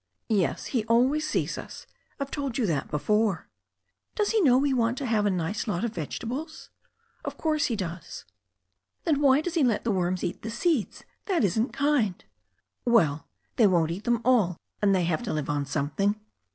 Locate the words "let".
9.63-9.83